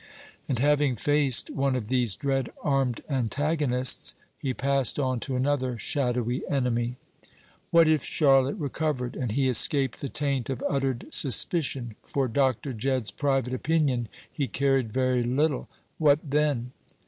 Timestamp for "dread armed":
2.15-3.01